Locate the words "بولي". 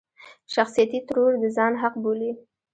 2.03-2.31